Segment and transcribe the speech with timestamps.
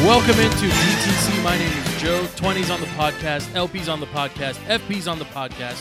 [0.00, 1.44] Welcome into DTC.
[1.44, 2.24] My name is Joe.
[2.34, 5.80] 20's on the podcast, LP's on the podcast, FP's on the podcast.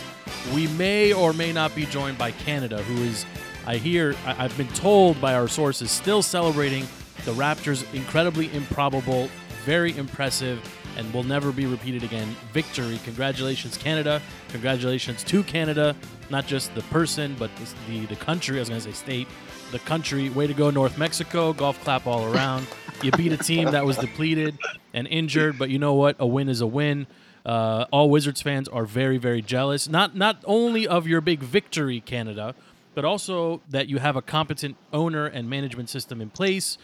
[0.53, 3.25] We may or may not be joined by Canada, who is,
[3.65, 6.83] I hear, I- I've been told by our sources, still celebrating
[7.25, 9.27] the Raptors' incredibly improbable,
[9.65, 10.59] very impressive,
[10.97, 12.99] and will never be repeated again victory.
[13.05, 14.21] Congratulations, Canada.
[14.49, 15.95] Congratulations to Canada,
[16.29, 18.57] not just the person, but the, the, the country.
[18.57, 19.27] I was going to say state,
[19.71, 20.29] the country.
[20.29, 21.53] Way to go, North Mexico.
[21.53, 22.67] Golf clap all around.
[23.01, 24.57] You beat a team that was depleted
[24.93, 26.15] and injured, but you know what?
[26.19, 27.07] A win is a win.
[27.43, 29.89] Uh, all Wizards fans are very, very jealous.
[29.89, 32.53] Not not only of your big victory, Canada,
[32.93, 36.77] but also that you have a competent owner and management system in place.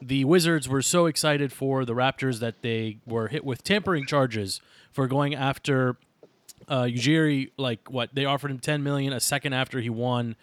[0.00, 4.60] The Wizards were so excited for the Raptors that they were hit with tampering charges
[4.92, 5.96] for going after
[6.68, 7.50] uh, Ujiri.
[7.56, 10.36] Like what they offered him ten million a second after he won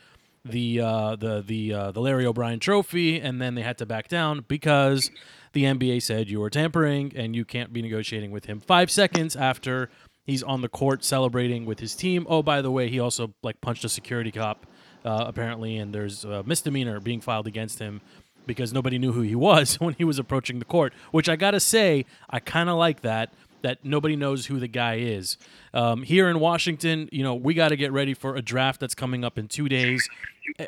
[0.43, 4.07] the uh, the the uh, the Larry O'Brien Trophy, and then they had to back
[4.07, 5.11] down because
[5.53, 9.35] the NBA said you were tampering and you can't be negotiating with him five seconds
[9.35, 9.89] after
[10.25, 12.25] he's on the court celebrating with his team.
[12.29, 14.65] Oh, by the way, he also like punched a security cop
[15.05, 18.01] uh, apparently, and there's a misdemeanor being filed against him
[18.47, 20.93] because nobody knew who he was when he was approaching the court.
[21.11, 23.33] Which I gotta say, I kind of like that
[23.63, 25.37] that nobody knows who the guy is.
[25.73, 28.95] Um, here in Washington, you know, we got to get ready for a draft that's
[28.95, 30.09] coming up in two days.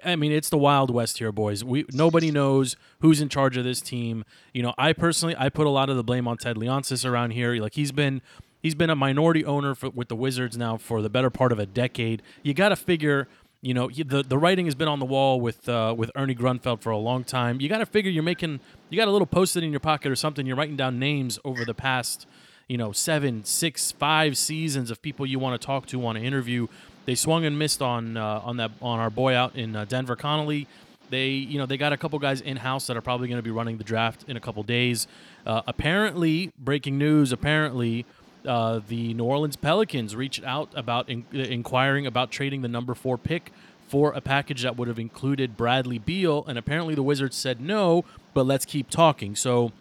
[0.04, 1.64] I- mean, it's the Wild West here, boys.
[1.64, 4.24] We nobody knows who's in charge of this team.
[4.54, 7.32] You know, I personally I put a lot of the blame on Ted Leonsis around
[7.32, 7.56] here.
[7.56, 8.22] Like he's been
[8.62, 11.60] he's been a minority owner for, with the Wizards now for the better part of
[11.60, 12.22] a decade.
[12.44, 13.28] You got to figure.
[13.62, 16.82] You know the the writing has been on the wall with uh, with Ernie Grunfeld
[16.82, 17.62] for a long time.
[17.62, 20.18] You got to figure you're making you got a little post-it in your pocket or
[20.18, 20.46] something.
[20.46, 22.28] You're writing down names over the past
[22.68, 26.24] you know seven, six, five seasons of people you want to talk to, want to
[26.24, 26.68] interview.
[27.06, 30.16] They swung and missed on uh, on that on our boy out in uh, Denver,
[30.16, 30.68] Connelly.
[31.10, 33.44] They you know they got a couple guys in house that are probably going to
[33.44, 35.08] be running the draft in a couple days.
[35.46, 37.32] Uh, apparently, breaking news.
[37.32, 38.06] Apparently.
[38.46, 43.18] Uh, the New Orleans Pelicans reached out about in, inquiring about trading the number four
[43.18, 43.54] pick
[43.88, 48.04] for a package that would have included Bradley Beal, and apparently the Wizards said no,
[48.34, 49.34] but let's keep talking.
[49.34, 49.72] So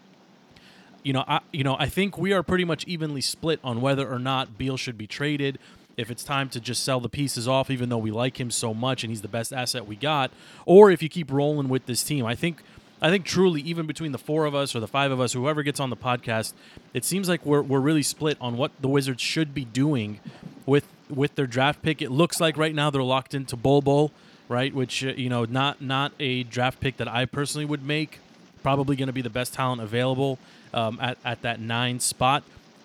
[1.02, 4.08] you know, I you know, I think we are pretty much evenly split on whether
[4.08, 5.58] or not Beal should be traded.
[5.96, 8.72] If it's time to just sell the pieces off, even though we like him so
[8.72, 10.30] much and he's the best asset we got,
[10.64, 12.62] or if you keep rolling with this team, I think,
[13.02, 15.62] I think truly, even between the four of us or the five of us, whoever
[15.62, 16.54] gets on the podcast,
[16.94, 20.20] it seems like we're we're really split on what the Wizards should be doing
[20.64, 22.00] with with their draft pick.
[22.00, 24.12] It looks like right now they're locked into Bol Bol,
[24.48, 24.74] right?
[24.74, 28.18] Which uh, you know, not not a draft pick that I personally would make
[28.62, 30.38] probably going to be the best talent available
[30.72, 32.42] um, at, at that nine spot.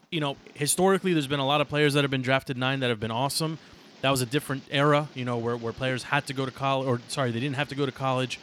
[0.09, 2.89] You know, historically, there's been a lot of players that have been drafted nine that
[2.89, 3.57] have been awesome.
[4.01, 6.87] That was a different era, you know, where, where players had to go to college,
[6.87, 8.39] or sorry, they didn't have to go to college.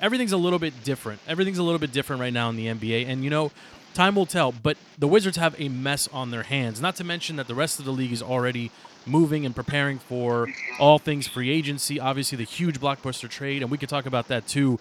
[0.00, 1.20] Everything's a little bit different.
[1.26, 3.08] Everything's a little bit different right now in the NBA.
[3.08, 3.50] And, you know,
[3.94, 4.52] time will tell.
[4.52, 6.80] But the Wizards have a mess on their hands.
[6.80, 8.70] Not to mention that the rest of the league is already
[9.06, 10.48] moving and preparing for
[10.78, 11.98] all things free agency.
[11.98, 14.78] Obviously, the huge blockbuster trade, and we could talk about that too.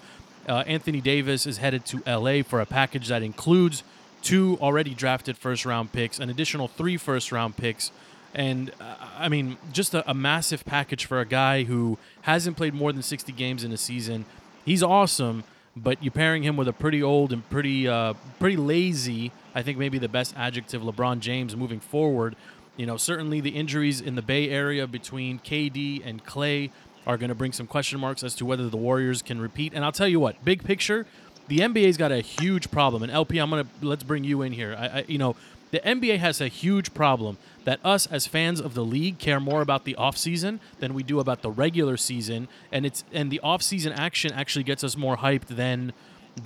[0.47, 3.83] Uh, Anthony Davis is headed to LA for a package that includes
[4.21, 7.91] two already drafted first round picks, an additional three first round picks,
[8.33, 12.73] and uh, I mean, just a, a massive package for a guy who hasn't played
[12.73, 14.25] more than 60 games in a season.
[14.63, 15.43] He's awesome,
[15.75, 19.31] but you're pairing him with a pretty old and pretty uh, pretty lazy.
[19.53, 22.35] I think maybe the best adjective, LeBron James, moving forward.
[22.77, 26.71] You know, certainly the injuries in the Bay Area between KD and Klay
[27.07, 29.73] are going to bring some question marks as to whether the Warriors can repeat.
[29.73, 31.05] And I'll tell you what, big picture,
[31.47, 33.03] the NBA's got a huge problem.
[33.03, 34.75] And LP, I'm gonna let's bring you in here.
[34.77, 35.35] I, I you know,
[35.71, 39.61] the NBA has a huge problem that us as fans of the league care more
[39.61, 43.97] about the offseason than we do about the regular season, and it's and the offseason
[43.97, 45.93] action actually gets us more hyped than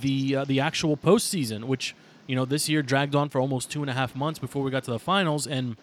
[0.01, 1.95] the uh, the actual postseason, which
[2.27, 4.71] you know this year dragged on for almost two and a half months before we
[4.71, 5.45] got to the finals.
[5.45, 5.75] And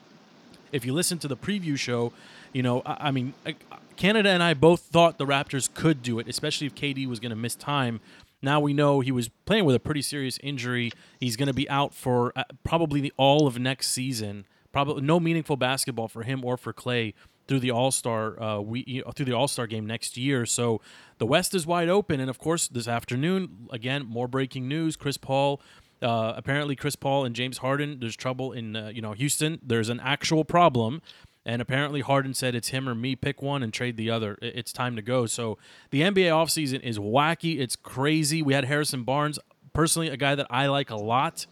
[0.73, 2.13] if you listen to the preview show,
[2.53, 3.55] you know, I, I mean, I-
[3.97, 7.31] Canada and I both thought the Raptors could do it, especially if KD was going
[7.31, 8.01] to miss time.
[8.43, 10.91] Now we know he was playing with a pretty serious injury.
[11.21, 14.47] He's going to be out for uh, probably the all of next season.
[14.73, 17.15] Probably no meaningful basketball for him or for Klay
[17.47, 20.47] through the All Star uh, we you know, through the All Star game next year.
[20.47, 20.81] So
[21.19, 25.17] the West is wide open, and of course this afternoon again more breaking news: Chris
[25.17, 25.61] Paul.
[26.01, 28.01] Uh, apparently, Chris Paul and James Harden.
[28.01, 29.61] There's trouble in uh, you know Houston.
[29.63, 31.01] There's an actual problem,
[31.45, 33.17] and apparently Harden said it's him or me.
[33.17, 34.39] Pick one and trade the other.
[34.41, 35.27] It's time to go.
[35.27, 35.59] So
[35.91, 37.59] the NBA offseason is wacky.
[37.59, 38.43] It's crazy.
[38.43, 39.39] We had Harrison Barnes,
[39.73, 41.47] personally a guy that I like a lot,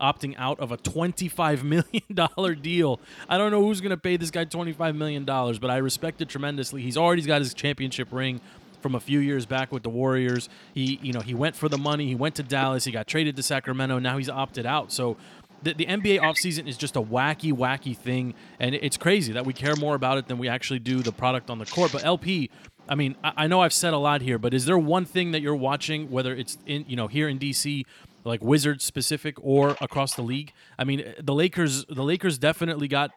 [0.00, 1.62] opting out of a $25
[2.18, 3.00] million deal.
[3.28, 6.28] I don't know who's going to pay this guy $25 million, but I respect it
[6.28, 6.82] tremendously.
[6.82, 8.40] He's already got his championship ring
[8.80, 10.48] from a few years back with the Warriors.
[10.74, 12.06] He, you know, he went for the money.
[12.06, 12.84] He went to Dallas.
[12.84, 13.98] He got traded to Sacramento.
[13.98, 14.92] Now he's opted out.
[14.92, 15.16] So
[15.62, 19.52] the, the NBA offseason is just a wacky, wacky thing, and it's crazy that we
[19.52, 21.92] care more about it than we actually do the product on the court.
[21.92, 22.50] But LP,
[22.88, 25.32] I mean, I, I know I've said a lot here, but is there one thing
[25.32, 27.84] that you're watching, whether it's in, you know, here in DC,
[28.24, 30.52] like Wizards specific or across the league?
[30.78, 33.10] I mean, the Lakers, the Lakers definitely got.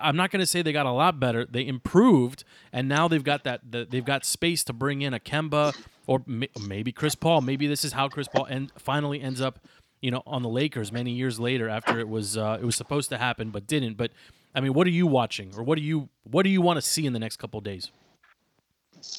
[0.00, 1.44] I'm not going to say they got a lot better.
[1.44, 3.60] They improved, and now they've got that.
[3.70, 5.74] The, they've got space to bring in a Kemba
[6.06, 7.42] or may, maybe Chris Paul.
[7.42, 9.60] Maybe this is how Chris Paul end, finally ends up,
[10.02, 13.08] you know, on the Lakers many years later after it was uh, it was supposed
[13.10, 13.96] to happen but didn't.
[13.96, 14.10] But
[14.54, 16.82] I mean, what are you watching, or what do you what do you want to
[16.82, 17.90] see in the next couple days?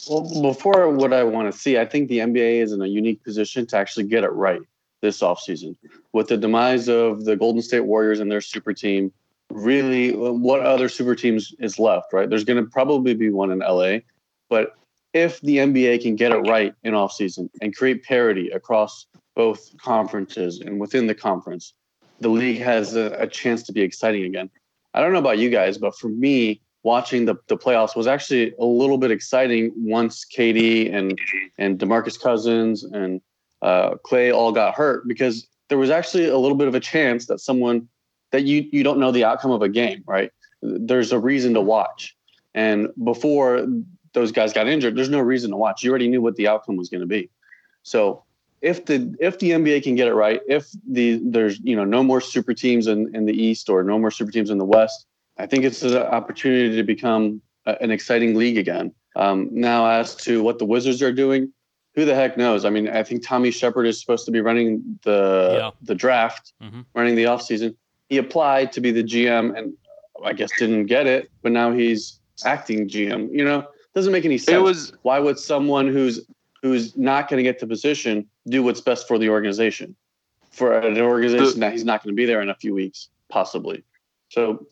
[0.10, 3.24] Well, before what I want to see, I think the NBA is in a unique
[3.24, 4.62] position to actually get it right
[5.02, 5.76] this offseason.
[6.14, 9.12] With the demise of the Golden State Warriors and their super team,
[9.50, 12.30] really, what other super teams is left, right?
[12.30, 14.00] There's going to probably be one in LA.
[14.50, 14.76] But
[15.14, 20.60] if the NBA can get it right in offseason and create parity across both conferences
[20.60, 21.74] and within the conference,
[22.20, 24.50] the league has a, a chance to be exciting again.
[24.94, 28.54] I don't know about you guys, but for me, watching the, the playoffs was actually
[28.60, 31.20] a little bit exciting once KD and
[31.58, 33.22] and DeMarcus Cousins and
[33.62, 37.26] uh, Klay all got hurt because there was actually a little bit of a chance
[37.28, 37.88] that someone
[38.32, 40.32] that you you don't know the outcome of a game, right?
[40.62, 42.16] There's a reason to watch,
[42.54, 43.66] and before
[44.14, 45.84] those guys got injured, there's no reason to watch.
[45.84, 47.30] You already knew what the outcome was going to be.
[47.82, 48.24] So
[48.64, 52.02] if the if the NBA can get it right, if the there's you know no
[52.02, 55.06] more super teams in, in the East or no more super teams in the West,
[55.38, 58.94] I think it's an opportunity to become a, an exciting league again.
[59.16, 61.52] Um, now, as to what the Wizards are doing,
[61.94, 62.64] who the heck knows?
[62.66, 65.72] I mean, I think Tommy Sheppard is supposed to be running the Yeah.
[65.82, 66.82] the draft, Mm-hmm.
[66.96, 67.76] running the offseason.
[68.08, 69.74] He applied to be the GM and
[70.24, 73.30] I guess didn't get it, but now he's acting GM.
[73.34, 74.56] You know, doesn't make any sense.
[74.56, 76.26] It was Why would someone who's
[76.62, 79.96] who's not going to get the position do what's best for the organization?
[80.52, 83.84] For an organization that he's not going to be there in a few weeks, possibly.
[84.30, 84.68] So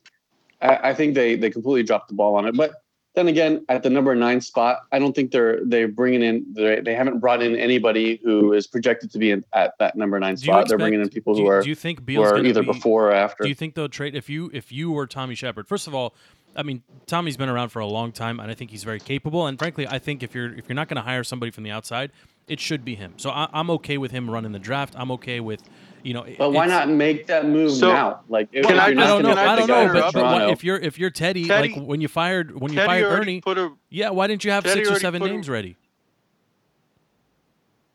[0.61, 2.55] I, I think they they completely dropped the ball on it.
[2.55, 2.73] But
[3.13, 6.81] then again, at the number nine spot, I don't think they're they're bringing in they
[6.81, 10.35] they haven't brought in anybody who is projected to be in, at that number nine
[10.35, 10.67] Do you spot.
[10.67, 12.43] They're bringing in expect- people do who you, are do you think who Beal's are
[12.43, 12.67] either be?
[12.67, 13.43] before or after.
[13.43, 15.67] Do you think they'll trade if you if you were Tommy Sheppard?
[15.67, 16.13] First of all,
[16.55, 19.47] I mean Tommy's been around for a long time, and I think he's very capable.
[19.47, 21.71] And frankly, I think if you're if you're not going to hire somebody from the
[21.71, 22.11] outside,
[22.51, 23.13] it should be him.
[23.17, 24.93] So I, I'm okay with him running the draft.
[24.97, 25.63] I'm okay with,
[26.03, 26.25] you know.
[26.37, 28.21] but why not make that move So- now?
[28.27, 29.35] Like, if, Can if I- you're I not don't know.
[29.35, 30.01] Can I the don't know.
[30.01, 32.79] But, but what, if you're if you're Teddy, Teddy- like when you fired when you
[32.79, 35.29] Teddy fired Ernie, put a yeah, why didn't you have Teddy six or seven put
[35.29, 35.77] a- names ready?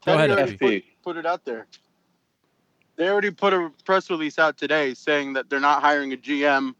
[0.03, 1.67] Teddy Go ahead, already put, put it out there.
[2.97, 6.75] They already put a press release out today saying that they're not hiring a GM.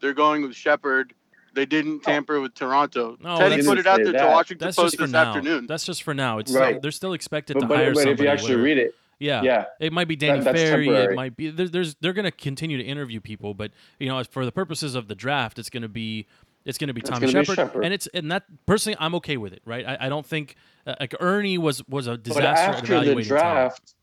[0.00, 1.14] They're going with Sheppard.
[1.54, 3.16] They didn't tamper with Toronto.
[3.20, 4.26] No, Teddy that's- put it out Say there to.
[4.26, 5.22] Washington That's Post just for this now.
[5.34, 5.66] afternoon.
[5.66, 6.38] That's just for now.
[6.38, 6.70] It's Right.
[6.70, 8.94] still, they're still expected but, to but, hire but if you actually whether- read it,
[9.18, 10.88] yeah, yeah, It might be Danny that's Ferry.
[10.88, 13.70] It might be there, there's they're going to continue to interview people, but
[14.00, 16.26] you know, for the purposes of the draft, it's going to be
[16.64, 17.84] it's going to be It's Tommy Sheppard, Sheppard.
[17.84, 19.62] and it's and that personally, I'm okay with it.
[19.64, 19.86] Right?
[19.86, 20.56] I, I don't think
[20.86, 23.28] uh, like Ernie was was a disaster at after the evaluating talent.
[23.28, 23.94] draft,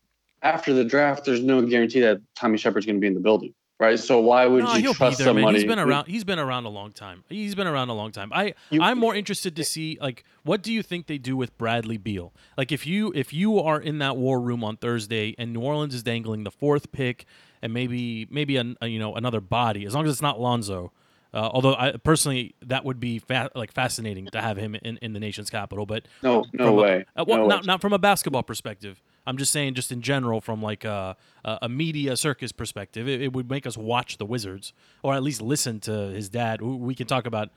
[0.42, 3.52] after the draft, there's no guarantee that Tommy Sheppard's going to be in the building,
[3.80, 3.98] right?
[3.98, 5.36] So why would No, you trust there, man.
[5.42, 5.58] somebody?
[5.58, 6.06] He's been around.
[6.06, 7.24] He's been around a long time.
[7.28, 8.30] He's been around a long time.
[8.32, 11.56] I You- I'm more interested to see like what do you think they do with
[11.58, 12.32] Bradley Beal?
[12.56, 15.94] Like if you if you are in that war room on Thursday and New Orleans
[15.94, 17.24] is dangling the fourth pick
[17.62, 20.92] and maybe maybe an, a, you know another body as long as it's not Lonzo.
[21.32, 25.12] Uh, although I personally that would be fa- like fascinating to have him in, in
[25.12, 27.04] the nation's capital, but No, no a- way.
[27.16, 27.66] uh, well, no not way.
[27.66, 29.00] not from a basketball perspective.
[29.30, 33.32] I'm just saying, just in general, from like a a, media circus perspective, it, it
[33.32, 34.72] would make us watch the Wizards,
[35.02, 36.60] or at least listen to his dad.
[36.60, 37.48] We- We can talk about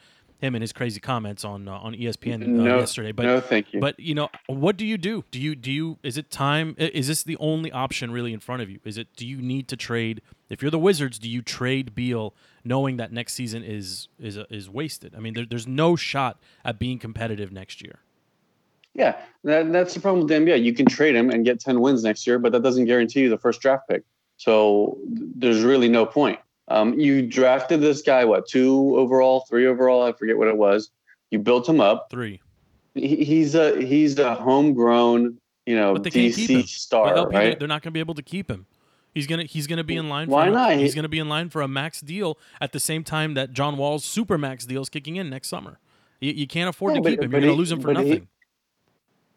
[0.44, 3.74] him and his crazy comments on uh, on ESPN uh, no, yesterday, but no, thank
[3.74, 3.80] you.
[3.80, 5.24] but you know, what do you do?
[5.32, 6.76] Do you do you is it time?
[6.78, 8.80] Is this the only option really in front of you?
[8.92, 10.22] Is it do you need to trade?
[10.50, 12.26] If you're the Wizards, do you trade Beal
[12.64, 15.16] knowing that next season is is is wasted?
[15.18, 16.34] I mean, there, there's no shot
[16.70, 17.98] at being competitive next year.
[18.96, 20.64] Yeah, that, that's the problem with the NBA.
[20.64, 23.30] You can trade him and get 10 wins next year, but that doesn't guarantee you
[23.30, 24.04] the first draft pick.
[24.38, 26.40] So there's really no point.
[26.68, 30.04] Um, you drafted this guy, what, two overall, three overall?
[30.04, 30.92] I forget what it was.
[31.32, 32.08] You built him up.
[32.10, 32.40] Three.
[32.94, 36.62] He, he's a he's a homegrown, you know, But they can't keep him.
[36.62, 37.60] DC star, LP, right?
[37.60, 38.66] They're not going to be able to keep him.
[39.16, 40.28] He's gonna he's gonna be in line.
[40.28, 40.74] Why for a- not?
[40.78, 43.78] He's gonna be in line for a max deal at the same time that John
[43.78, 45.80] Wall's super max deal is kicking in next summer.
[46.20, 47.32] You, you can't afford Yeah, to but- keep him.
[47.32, 48.28] You're gonna lose him for but he- nothing.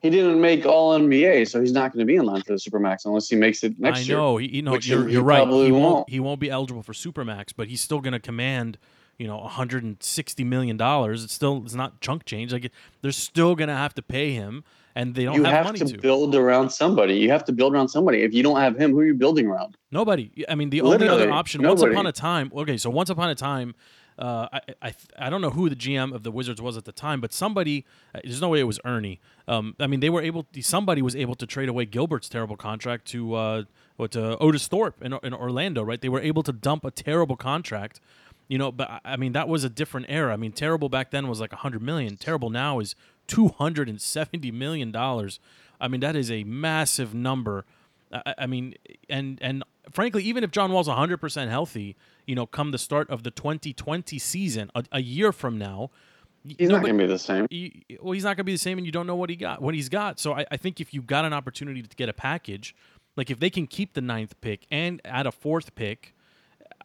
[0.07, 2.59] He didn't make All NBA, so he's not going to be in line for the
[2.59, 4.17] Supermax unless he makes it next I year.
[4.17, 4.37] know.
[4.37, 5.45] He, you know, you're, he you're right.
[5.49, 5.73] He won't.
[5.73, 6.11] won't.
[6.11, 8.79] He won't be eligible for supermax, but he's still going to command,
[9.19, 11.25] you know, 160 million dollars.
[11.25, 12.53] It's still it's not chunk change.
[12.53, 12.71] Like
[13.03, 14.63] they're still going to have to pay him,
[14.95, 15.99] and they don't you have, have, money to, to.
[15.99, 17.15] build around somebody.
[17.15, 18.23] You have to build around somebody.
[18.23, 19.77] If you don't have him, who are you building around?
[19.91, 20.45] Nobody.
[20.49, 21.67] I mean, the only other Literally, option.
[21.67, 22.53] Once upon a time.
[22.55, 23.75] Okay, so once upon a time,
[24.19, 26.93] uh, I, I I don't know who the GM of the Wizards was at the
[26.93, 27.85] time, but somebody.
[28.15, 29.21] uh, There's no way it was Ernie.
[29.47, 30.47] Um, I mean, they were able.
[30.61, 33.63] Somebody was able to trade away Gilbert's terrible contract to uh,
[34.11, 36.01] to Otis Thorpe in, in Orlando, right?
[36.01, 38.01] They were able to dump a terrible contract.
[38.49, 40.33] You know, but I- mean that was a different era.
[40.33, 42.17] I mean, terrible back then was like hundred million.
[42.17, 42.95] Terrible now is
[43.27, 45.41] two hundred and seventy million dollars.
[45.81, 47.65] I mean, that is a massive number.
[48.13, 48.75] I, I mean,
[49.09, 51.97] and and frankly, even if John Wall's 100% healthy,
[52.27, 55.91] you know, come the start of the 2020 season, a, a year from now,
[56.47, 57.47] He's not nobody- going to be the same.
[57.51, 59.35] y- well, he's not going to be the same, and you don't know what he
[59.37, 60.21] got, what he's got.
[60.21, 62.75] So I, I think if you've got an opportunity to get a package,
[63.17, 66.15] like if they can keep the ninth pick and add a fourth pick,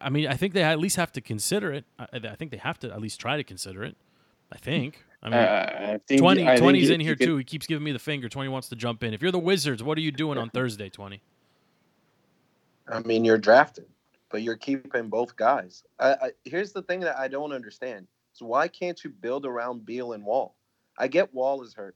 [0.00, 1.84] I mean, I think they at least have to consider it.
[1.96, 3.96] I, I think they have to at least try to consider it.
[4.50, 5.04] I think.
[5.24, 7.36] I mean, Uh, I think 20, I 20's you- in you here could- too.
[7.36, 8.28] He keeps giving me the finger.
[8.28, 9.14] 20 wants to jump in.
[9.14, 11.22] If you're the Wizards, what are you doing on Thursday, 20?
[12.88, 13.86] I mean, you're drafted,
[14.30, 15.84] but you're keeping both guys.
[15.98, 19.86] I, I, here's the thing that I don't understand: is why can't you build around
[19.86, 20.56] Beal and Wall?
[20.98, 21.94] I get Wall is hurt,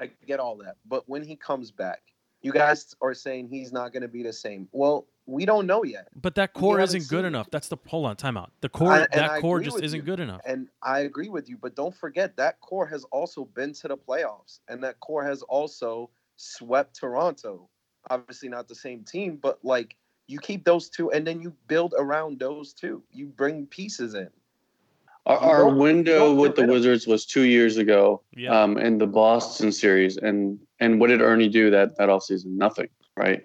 [0.00, 2.02] I get all that, but when he comes back,
[2.42, 4.68] you guys are saying he's not going to be the same.
[4.72, 7.28] Well, we don't know yet, But that core isn't good seen it.
[7.28, 7.50] enough.
[7.50, 8.48] That's the hold on timeout.
[8.62, 10.02] The core I- that I core just isn't you.
[10.02, 10.40] good enough.
[10.44, 11.56] and I agree with you.
[11.56, 15.42] But don't forget that core has also been to the playoffs, and that core has
[15.42, 17.68] also swept Toronto.
[18.08, 19.94] Obviously, not the same team, but like
[20.26, 23.02] you keep those two, and then you build around those two.
[23.12, 24.30] You bring pieces in.
[25.26, 28.58] Our, our window with the Wizards was two years ago Yeah.
[28.58, 30.16] um, in the Boston series.
[30.16, 32.56] And and what did Ernie do that, that offseason?
[32.56, 33.42] Nothing, right?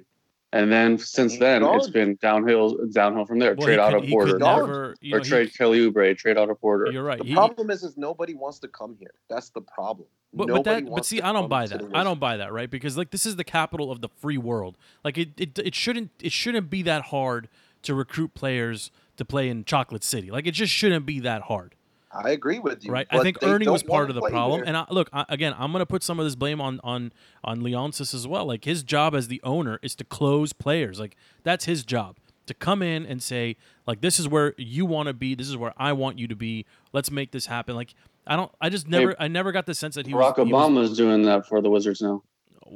[0.55, 3.55] And then since He's then, it's been downhill downhill from there.
[3.55, 4.31] Well, trade he Otto Porter.
[4.33, 4.59] could Gone.
[4.69, 6.91] never, you or know, he- trade Kelly Oubre, trade Otto Porter.
[6.91, 7.19] You're right.
[7.19, 9.13] The He- problem is, is nobody wants to come here.
[9.29, 10.07] That's the problem.
[10.33, 11.81] But, but Nobody that but see I don't buy that.
[11.93, 12.69] I don't buy that, right?
[12.69, 14.77] Because like this is the capital of the free world.
[15.03, 17.47] Like it, it it shouldn't it shouldn't be that hard
[17.83, 20.31] to recruit players to play in Chocolate City.
[20.31, 21.75] Like it just shouldn't be that hard.
[22.23, 22.91] I agree with you.
[22.91, 23.07] right?
[23.09, 24.61] I think they Ernie was part of the problem.
[24.61, 24.67] there.
[24.67, 27.11] And I, look, I, again, I'm going to put some of this blame on on
[27.43, 28.45] on Leonsis as well.
[28.45, 30.99] Like his job as the owner is to close players.
[30.99, 33.57] Like that's his job to come in and say,
[33.87, 35.35] like, this is where you want to be.
[35.35, 36.65] This is where I want you to be.
[36.93, 37.75] Let's make this happen.
[37.75, 37.93] Like
[38.27, 38.51] I don't.
[38.61, 39.15] I just never.
[39.19, 40.47] I never got the sense that he Barack was.
[40.47, 42.23] he was- Obama's doing that for the Wizards now.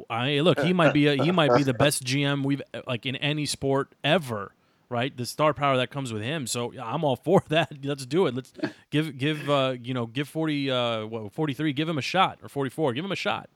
[0.09, 3.15] I look, he might be a, he might be the best GM we've like in
[3.15, 4.53] any sport ever,
[4.89, 5.15] right?
[5.15, 6.47] The star power that comes with him.
[6.47, 7.71] So I'm all for that.
[7.83, 8.35] Let's do it.
[8.35, 8.51] Let's
[8.89, 12.49] give give uh, you know give 40 uh what, 43, give him a shot or
[12.49, 13.49] 44, give him a shot.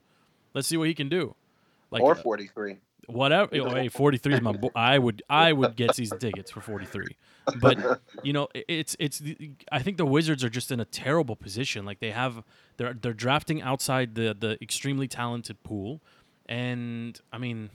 [0.53, 1.35] Let's see what he can do.
[1.91, 2.77] Like or uh, 43.
[3.07, 3.49] whatever.
[3.53, 7.05] Oh, hey, 43 is my bo- I would I would get season tickets for 43.
[7.59, 11.35] But you know, it's it's the- I think the Wizards are just in a terrible
[11.35, 11.85] position.
[11.85, 12.43] Like they have
[12.77, 15.99] they're they're drafting outside the the extremely talented pool,
[16.47, 17.69] and I mean,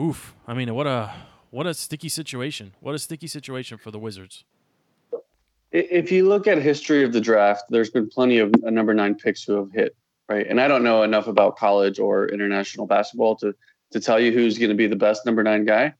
[0.00, 0.34] oof.
[0.46, 1.12] I mean, what a
[1.50, 2.74] what a sticky situation.
[2.80, 4.44] What a sticky situation for the Wizards.
[5.72, 9.14] If you look at history of the draft, there's been plenty of uh, number nine
[9.14, 9.94] picks who have hit,
[10.28, 10.46] right?
[10.48, 13.54] And I don't know enough about college or international basketball to
[13.92, 15.92] to tell you who's going to be the best number nine guy,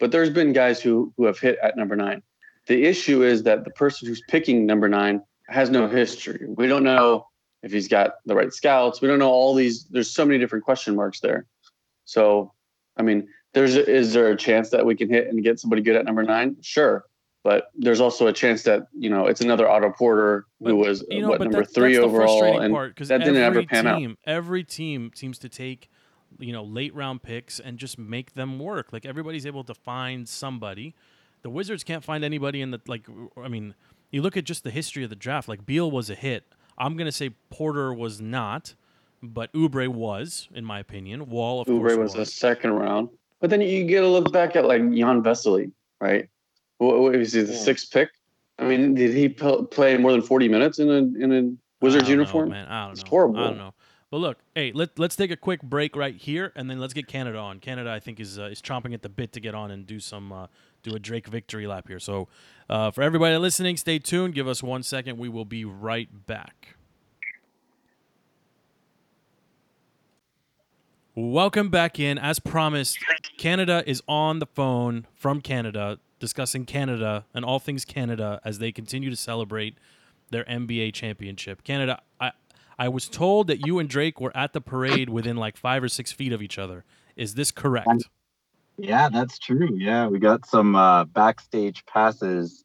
[0.00, 2.22] but there's been guys who who have hit at number nine.
[2.66, 6.46] The issue is that the person who's picking number nine has no history.
[6.48, 7.26] We don't know
[7.62, 9.00] if he's got the right scouts.
[9.00, 9.84] We don't know all these.
[9.84, 11.46] There's so many different question marks there.
[12.04, 12.52] So,
[12.96, 15.82] I mean, there's a, is there a chance that we can hit and get somebody
[15.82, 16.56] good at number nine?
[16.60, 17.04] Sure,
[17.42, 21.04] but there's also a chance that you know it's another Otto Porter who But, was
[21.08, 23.36] You know, what number that, three that's the overall, frustrating and part because that didn't
[23.36, 23.98] ever every pan out.
[23.98, 25.88] team, every team seems to take,
[26.38, 28.92] you know, late round picks and just make them work.
[28.92, 30.94] Like everybody's able to find somebody.
[31.42, 33.06] The Wizards can't find anybody in the like.
[33.36, 33.74] I mean,
[34.10, 35.48] you look at just the history of the draft.
[35.48, 36.44] Like Beal was a hit.
[36.78, 38.74] I'm gonna say Porter was not,
[39.22, 41.28] but Oubre was, in my opinion.
[41.28, 42.28] Wall, of course, Oubre was was.
[42.28, 43.10] a second round.
[43.44, 45.70] But then you get to look back at like Jan Vesely,
[46.00, 46.30] right?
[46.78, 47.58] What, he the Yeah.
[47.58, 48.08] sixth pick?
[48.58, 52.06] I mean, did he play more than forty minutes in a in a Wizards I
[52.06, 52.48] don't know, uniform?
[52.48, 52.66] man.
[52.68, 53.10] I don't It's know.
[53.10, 53.40] horrible.
[53.40, 53.74] I don't know.
[54.10, 57.06] But look, hey, let let's take a quick break right here, and then let's get
[57.06, 57.60] Canada on.
[57.60, 60.00] Canada, I think, is uh, is chomping at the bit to get on and do
[60.00, 60.46] some uh,
[60.82, 62.00] do a Drake victory lap here.
[62.00, 62.28] So,
[62.70, 64.32] uh, for everybody listening, stay tuned.
[64.32, 65.18] Give us one second.
[65.18, 66.76] We will be right back.
[71.16, 72.18] Welcome back in.
[72.18, 72.98] As promised,
[73.38, 78.72] Canada is on the phone from Canada discussing Canada and all things Canada as they
[78.72, 79.78] continue to celebrate
[80.30, 81.62] their NBA championship.
[81.62, 82.32] Canada, I
[82.80, 85.88] I was told that you and Drake were at the parade within like five or
[85.88, 86.84] six feet of each other.
[87.14, 88.08] Is this correct?
[88.76, 89.68] Yeah, that's true.
[89.72, 92.64] Yeah, we got some uh, backstage passes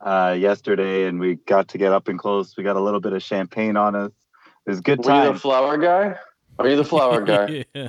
[0.00, 2.56] uh, yesterday, and we got to get up and close.
[2.56, 4.12] We got a little bit of champagne on us.
[4.66, 5.38] It was a good Were you the time.
[5.38, 6.16] flower guy?
[6.58, 7.64] Are you the flower guy?
[7.74, 7.88] Yeah.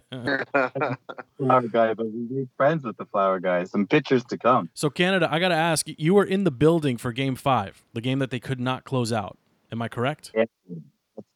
[1.37, 3.63] flower guy, but we made friends with the flower guy.
[3.63, 4.69] Some pictures to come.
[4.73, 8.01] So Canada, I got to ask, you were in the building for Game Five, the
[8.01, 9.37] game that they could not close out.
[9.71, 10.31] Am I correct?
[10.35, 10.45] Yeah.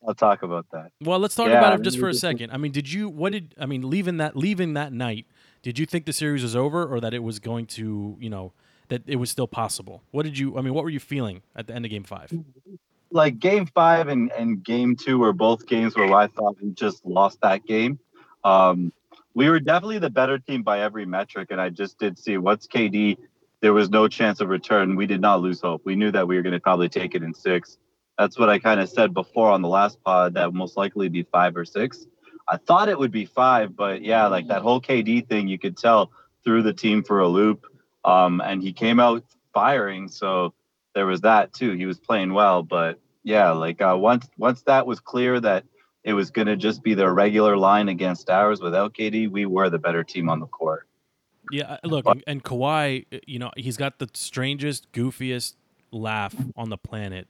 [0.01, 0.91] Let's talk about that.
[1.01, 2.51] Well, let's talk Yeah, about it just for a second.
[2.51, 3.09] I mean, did you?
[3.09, 3.55] What did?
[3.59, 5.25] I mean, leaving that leaving that night,
[5.61, 8.53] did you think the series was over, or that it was going to, you know,
[8.89, 10.03] that it was still possible?
[10.11, 10.57] What did you?
[10.57, 12.31] I mean, what were you feeling at the end of Game Five?
[13.13, 17.05] Like game five and, and game two were both games where I thought we just
[17.05, 17.99] lost that game.
[18.43, 18.91] Um,
[19.35, 22.67] we were definitely the better team by every metric, and I just did see what's
[22.67, 23.17] KD.
[23.61, 24.95] There was no chance of return.
[24.95, 25.83] We did not lose hope.
[25.85, 27.77] We knew that we were going to probably take it in six.
[28.17, 31.23] That's what I kind of said before on the last pod that most likely be
[31.23, 32.05] five or six.
[32.47, 35.77] I thought it would be five, but yeah, like that whole KD thing, you could
[35.77, 36.11] tell
[36.43, 37.65] threw the team for a loop.
[38.03, 40.53] Um, and he came out firing, so
[40.93, 41.71] there was that too.
[41.71, 45.65] He was playing well, but yeah, like uh, once once that was clear that
[46.03, 49.69] it was going to just be their regular line against ours without KD, we were
[49.69, 50.87] the better team on the court.
[51.51, 55.55] Yeah, uh, look, and, and Kawhi, uh, you know, he's got the strangest, goofiest
[55.91, 57.27] laugh on the planet,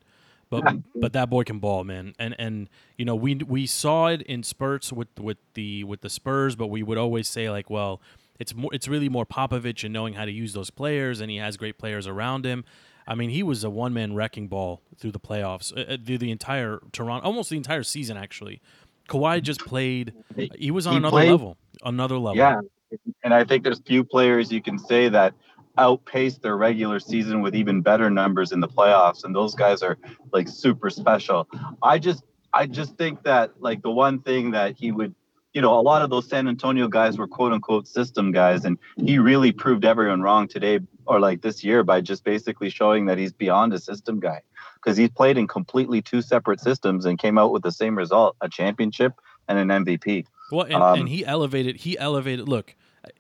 [0.50, 0.64] but
[0.96, 2.14] but that boy can ball, man.
[2.18, 6.10] And and you know, we we saw it in spurts with with the with the
[6.10, 8.02] Spurs, but we would always say like, well,
[8.40, 11.38] it's more, it's really more Popovich and knowing how to use those players, and he
[11.38, 12.66] has great players around him.
[13.08, 16.20] I mean, he was a one man wrecking ball through the playoffs, uh, uh, through
[16.20, 18.62] the entire Toronto, almost the entire season actually.
[19.10, 20.14] Kawhi just played.
[20.58, 22.38] He was on He another played- level, another level.
[22.38, 22.62] Yeah,
[23.24, 25.34] and I think there's few players you can say that
[25.78, 29.98] outpaced their regular season with even better numbers in the playoffs, and those guys are
[30.32, 31.48] like super special.
[31.82, 35.14] I just, I just think that like the one thing that he would,
[35.54, 38.78] you know, a lot of those San Antonio guys were quote unquote system guys, and
[38.98, 43.18] he really proved everyone wrong today or like this year by just basically showing that
[43.18, 44.42] he's beyond a system guy
[44.76, 48.36] because he's played in completely two separate systems and came out with the same result,
[48.42, 49.14] a championship
[49.48, 50.26] and an MVP.
[50.52, 51.78] Well, and, Um, and he elevated.
[51.78, 52.48] He elevated.
[52.48, 52.76] Look,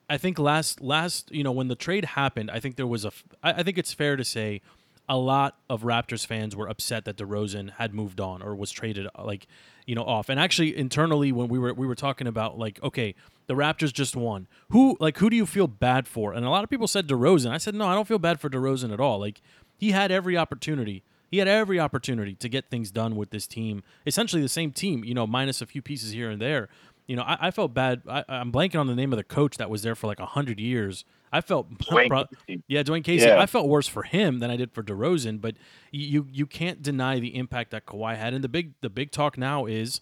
[0.10, 3.12] I- think last last you know when the trade happened, I think there was a.
[3.42, 4.62] I I think it's fair to say,
[5.10, 9.08] a lot of Raptors fans were upset that DeRozan had moved on or was traded
[9.18, 9.48] like,
[9.86, 10.30] you know, off.
[10.30, 13.16] And actually, internally, when we were we were talking about like, okay,
[13.48, 14.48] the Raptors just won.
[14.70, 16.34] Who like who do you feel bad for?
[16.34, 17.52] And a lot of people said DeRozan.
[17.52, 19.20] I said no, I don't feel bad for DeRozan at all.
[19.20, 19.42] Like
[19.78, 21.04] he had every opportunity.
[21.30, 23.84] He had every opportunity to get things done with this team.
[24.06, 26.70] Essentially the same team, you know, minus a few pieces here and there.
[27.08, 28.04] You know, I, I felt bad.
[28.08, 30.26] I, I'm blanking on the name of the coach that was there for like a
[30.26, 31.06] hundred years.
[31.34, 32.26] I felt Dwane pro-
[32.68, 33.26] yeah, Dwane Casey.
[33.26, 33.40] Yeah.
[33.40, 35.56] I felt worse for him than I did for DeRozan, but
[35.92, 38.34] you you can't deny the impact that Kawhi had.
[38.34, 40.00] And the big the big talk now is,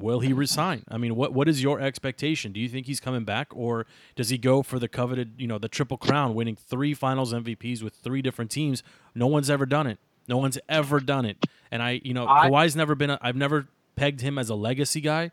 [0.00, 0.84] will he resign?
[0.88, 2.52] I mean, what what is your expectation?
[2.52, 5.58] Do you think he's coming back, or does he go for the coveted, you know,
[5.58, 8.82] the triple crown, winning three Finals MVPs with three different teams?
[9.14, 9.98] No one's ever done it.
[10.28, 11.44] No one's ever done it.
[11.70, 13.10] And I, you know, I- Kawhi's never been.
[13.10, 15.30] A, I've never pegged him as a legacy guy.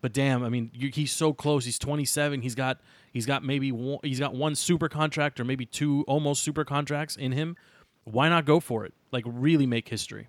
[0.00, 1.64] But damn, I mean, you, he's so close.
[1.64, 2.42] He's 27.
[2.42, 2.78] He's got
[3.12, 7.16] he's got maybe one, he's got one super contract or maybe two almost super contracts
[7.16, 7.56] in him.
[8.04, 8.94] Why not go for it?
[9.10, 10.28] Like really make history.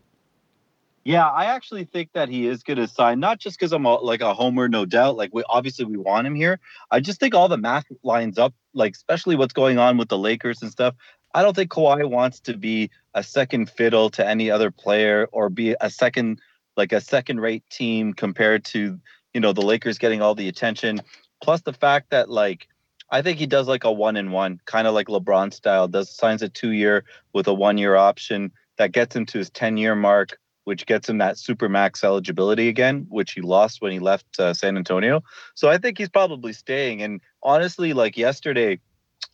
[1.09, 3.95] Yeah, I actually think that he is going to sign, not just because I'm a,
[3.95, 5.17] like a homer, no doubt.
[5.17, 6.59] Like, we obviously we want him here.
[6.91, 10.19] I just think all the math lines up, like especially what's going on with the
[10.19, 10.93] Lakers and stuff.
[11.33, 15.49] I don't think Kawhi wants to be a second fiddle to any other player or
[15.49, 16.41] be a second,
[16.77, 18.99] like a second-rate team compared to
[19.33, 21.01] you know the Lakers getting all the attention.
[21.41, 22.67] Plus the fact that like
[23.09, 25.87] I think he does like a one and one, kind of like LeBron style.
[25.87, 30.37] Does signs a two-year with a one-year option that gets him to his ten-year mark
[30.69, 34.53] which gets him that super max eligibility again, which he lost when he left uh,
[34.53, 35.23] San Antonio.
[35.55, 37.01] So I think he's probably staying.
[37.01, 38.79] And honestly, like yesterday,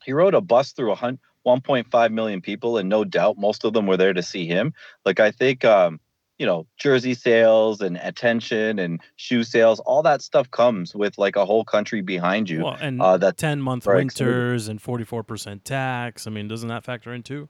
[0.06, 3.74] he rode a bus through a hun- 1.5 million people, and no doubt most of
[3.74, 4.74] them were there to see him.
[5.04, 6.00] Like I think, um,
[6.40, 11.36] you know, jersey sales and attention and shoe sales, all that stuff comes with like
[11.36, 12.64] a whole country behind you.
[12.64, 16.28] Well, and uh, that 10 month winters and 44% tax.
[16.28, 17.50] I mean, doesn't that factor in too?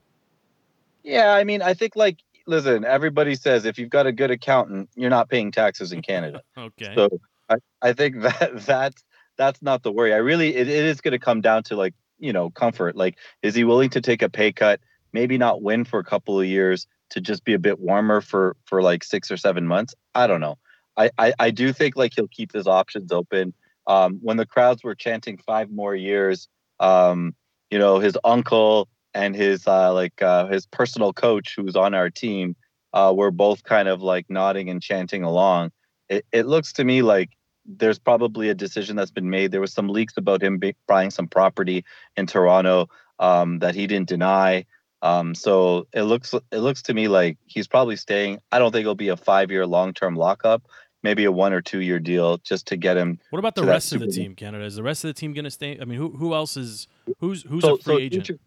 [1.06, 4.90] Yeah, I mean, I think like listen, everybody says if you've got a good accountant,
[4.94, 6.42] you're not paying taxes in Canada.
[6.58, 6.92] Okay.
[6.94, 7.08] So
[7.48, 9.04] I, I think that that's
[9.36, 10.14] that's not the worry.
[10.14, 12.96] I really it, it is going to come down to like you know comfort.
[12.96, 14.80] Like, is he willing to take a pay cut?
[15.12, 18.56] Maybe not win for a couple of years to just be a bit warmer for
[18.64, 19.94] for like six or seven months.
[20.14, 20.58] I don't know.
[20.96, 23.54] I I, I do think like he'll keep his options open.
[23.86, 26.48] Um, when the crowds were chanting five more years,
[26.80, 27.36] um,
[27.70, 32.10] you know, his uncle and his uh, like uh, his personal coach who's on our
[32.10, 32.54] team
[32.92, 35.72] uh, were both kind of like nodding and chanting along.
[36.10, 37.30] It, it looks to me like
[37.64, 39.52] there's probably a decision that's been made.
[39.52, 41.84] There was some leaks about him buying some property
[42.16, 44.66] in Toronto um, that he didn't deny.
[45.00, 48.40] Um, so it looks it looks to me like he's probably staying.
[48.52, 50.62] I don't think it'll be a five year long term lockup.
[51.02, 53.18] maybe a one or two year deal just to get him.
[53.30, 54.64] What about the rest of the team, Canada?
[54.64, 55.78] Is the rest of the team going to stay?
[55.80, 56.86] I mean, who who else is
[57.20, 58.40] who's who's so, a free so agent?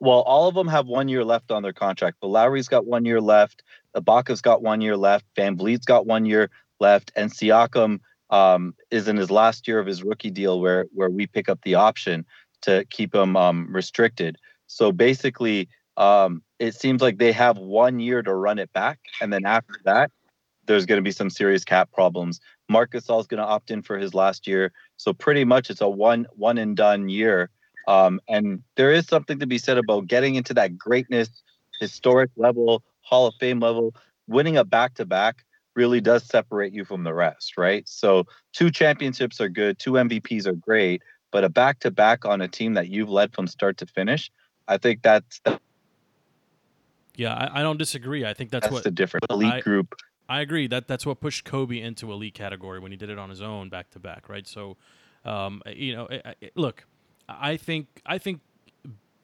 [0.00, 2.18] Well, all of them have one year left on their contract.
[2.20, 3.62] But Lowry's got one year left.
[3.96, 5.24] Ibaka's got one year left.
[5.36, 10.02] VanVleet's got one year left, and Siakam um, is in his last year of his
[10.02, 12.24] rookie deal, where where we pick up the option
[12.62, 14.36] to keep him um, restricted.
[14.66, 19.32] So basically, um, it seems like they have one year to run it back, and
[19.32, 20.10] then after that,
[20.66, 22.40] there's going to be some serious cap problems.
[22.68, 25.88] Marcus is going to opt in for his last year, so pretty much it's a
[25.88, 27.50] one one and done year.
[27.88, 31.30] Um, and there is something to be said about getting into that greatness,
[31.80, 33.94] historic level, Hall of Fame level.
[34.26, 37.88] Winning a back to back really does separate you from the rest, right?
[37.88, 42.42] So two championships are good, two MVPs are great, but a back to back on
[42.42, 44.30] a team that you've led from start to finish,
[44.68, 45.58] I think that's that's,
[47.16, 48.26] Yeah, I, I don't disagree.
[48.26, 49.24] I think that's, what the difference.
[49.30, 49.94] Elite I- group.
[50.30, 50.66] I agree.
[50.66, 53.70] That that's what pushed Kobe into elite category when he did it on his own
[53.70, 54.46] back to back, right?
[54.46, 54.76] So,
[55.24, 56.84] um, you know, I- I- look,
[57.28, 58.40] I think I think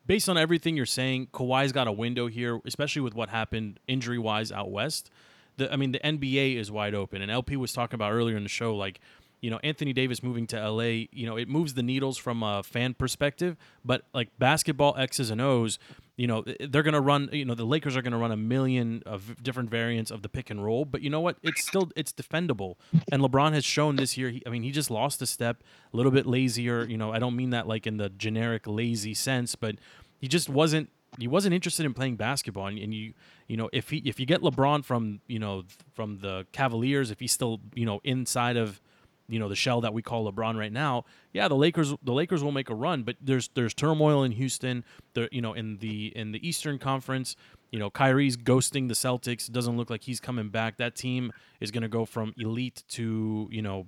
[0.06, 4.18] based on everything you're saying, Kawhi's got a window here, especially with what happened injury
[4.18, 5.10] wise out west.
[5.56, 8.42] The, I mean, the NBA is wide open, and LP was talking about earlier in
[8.42, 9.00] the show, like.
[9.40, 12.62] You know, Anthony Davis moving to LA, you know, it moves the needles from a
[12.62, 15.78] fan perspective, but like basketball X's and O's,
[16.16, 18.36] you know they're going to run you know the lakers are going to run a
[18.36, 21.36] million of different variants of the pick and roll but you know what?
[21.42, 22.76] It's still it's defendable.
[23.10, 25.96] And lebron has shown this year he, i mean he just lost a step a
[25.96, 29.54] little bit lazier you know i don't mean that like in the generic lazy sense
[29.54, 29.76] but
[30.20, 32.66] he just wasn't he wasn't interested in playing basketball.
[32.66, 33.14] And, and you
[33.48, 37.20] you know if he if you get lebron from you know from the cavaliers if
[37.20, 38.80] he's still you know inside of
[39.28, 41.04] you know the shell that we call LeBron right now.
[41.32, 44.84] Yeah, the Lakers the Lakers will make a run, but there's there's turmoil in Houston.
[45.14, 47.36] There you know in the in the Eastern Conference,
[47.70, 49.48] you know Kyrie's ghosting the Celtics.
[49.48, 50.76] It doesn't look like he's coming back.
[50.78, 53.86] That team is going to go from elite to you know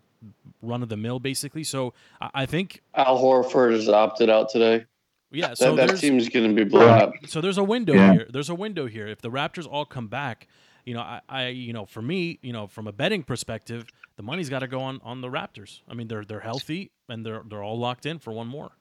[0.63, 1.65] run of the mill basically.
[1.65, 4.87] So I, I think Al Horford has opted out today.
[5.31, 5.53] yeah.
[5.55, 7.13] So that that team's going to be blown up.
[7.27, 8.13] so there's a window Yeah.
[8.13, 8.27] here.
[8.31, 9.07] There's a window here.
[9.07, 10.49] If the Raptors all come back,
[10.87, 13.85] you know, I, I you know, for me, you know, from a betting perspective,
[14.17, 15.81] the money's got to go on on the Raptors.
[15.89, 18.73] I mean, they're they're healthy and they're they're all locked in for one more.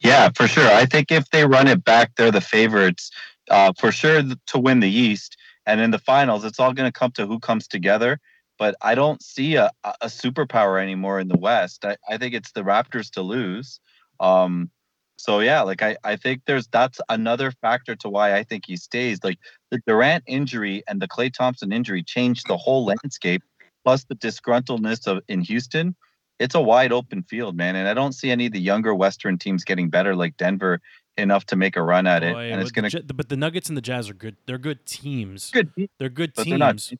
[0.00, 0.66] Yeah, for sure.
[0.66, 3.10] I think if they run it back, they're the favorites
[3.50, 5.36] uh, for sure to win the East.
[5.66, 8.18] And in the finals, it's all going to come to who comes together.
[8.58, 11.84] But I don't see a, a a superpower anymore in the West.
[11.84, 13.80] I, I think it's the Raptors to lose.
[14.18, 14.70] Um,
[15.16, 18.76] so yeah, like I, I think there's that's another factor to why I think he
[18.76, 19.20] stays.
[19.24, 19.38] Like
[19.70, 23.42] the Durant injury and the Klay Thompson injury changed the whole landscape.
[23.86, 25.94] Plus the disgruntledness of in Houston
[26.38, 27.76] it's a wide open field, man.
[27.76, 30.80] And I don't see any of the younger Western teams getting better like Denver
[31.16, 32.34] enough to make a run at it.
[32.34, 34.14] Boy, and it's but the going to Ja- but the Nuggets and the Jazz are
[34.14, 34.36] good.
[34.46, 35.50] They're good teams.
[35.50, 36.50] good, They're good but teams.
[36.50, 36.92] they're not.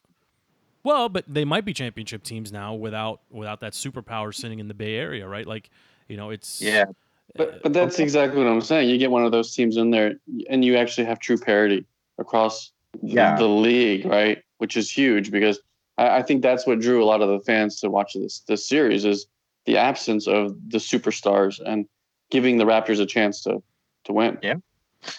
[0.85, 4.75] Well, but they might be championship teams now without without that superpower sitting in the
[4.75, 5.47] Bay Area, right?
[5.47, 5.71] Like,
[6.09, 6.93] you know, it's Yeah, uh,
[7.37, 8.89] But, but that's exactly what I'm saying.
[8.89, 10.15] You get one of those teams in there,
[10.49, 11.85] and you actually have true parity
[12.19, 12.73] across
[13.03, 14.43] the, the league, right?
[14.59, 15.61] Which is huge because
[15.99, 18.69] I, I think that's what drew a lot of the fans to watch this this
[18.69, 19.27] series is
[19.65, 21.87] the absence of the superstars and
[22.31, 23.63] giving the Raptors a chance to
[24.05, 24.39] to win.
[24.43, 24.55] Yeah.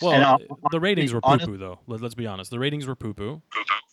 [0.01, 1.79] Well, And, uh, uh, the ratings were poo poo, though.
[1.87, 2.51] Let, us be honest.
[2.51, 3.41] The ratings were poo poo.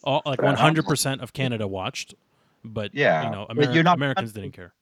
[0.04, 0.58] Like Fair one enough.
[0.60, 2.14] hundred percent of Canada watched,
[2.64, 4.72] but Yeah, you know, but Ameri- you're not- Americans didn't care.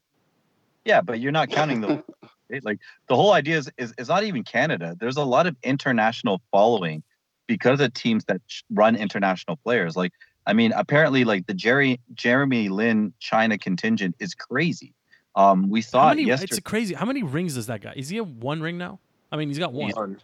[0.85, 2.03] yeah, but you're not counting the
[2.63, 4.97] like the whole idea is, is is not even Canada.
[4.99, 7.03] There's a lot of international following
[7.47, 9.97] because of teams that run international players.
[9.97, 10.13] Like
[10.47, 14.95] I mean, apparently, like the Jerry Jeremy Lin China contingent is crazy.
[15.37, 16.57] Um, we saw How it many, yesterday.
[16.57, 16.95] it's crazy.
[16.95, 17.95] How many rings does that guy?
[17.97, 18.99] Is he a one ring now?
[19.31, 20.19] I mean, he's got one.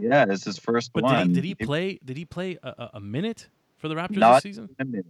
[0.00, 1.32] Yeah, it's his first But one.
[1.32, 2.00] did he, did he play?
[2.04, 4.68] Did he play a, a- minute for the Raptors Not- this season?
[4.78, 5.06] a minute.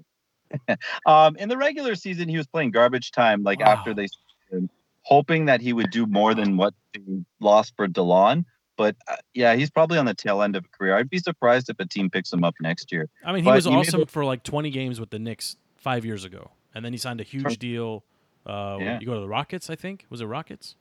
[1.07, 4.09] um, in the regular season, he was playing garbage time, like after they,
[4.50, 4.68] him,
[5.03, 7.00] hoping that he would do more than what they
[7.40, 8.44] lost for Delon.
[8.76, 10.96] But uh, yeah, he's probably on the tail end of a career.
[10.96, 13.08] I'd be surprised if a team picks him up next year.
[13.24, 15.18] I mean, he But was you made awesome the- for like 20 games with the
[15.18, 18.04] Knicks five years ago, and then he signed a huge deal.
[18.46, 18.98] Uh, Yeah.
[19.00, 20.06] You go to the Rockets, I think.
[20.10, 20.76] Was it Rockets?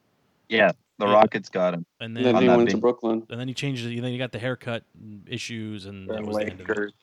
[0.49, 1.13] Yeah, the Yeah.
[1.13, 1.85] Rockets got him.
[1.99, 3.23] And And then then he that went to Brooklyn.
[3.29, 4.01] and then he changed it.
[4.01, 4.83] Then he got the haircut
[5.27, 6.67] issues, and that was the end of it.
[6.69, 6.93] Lakers.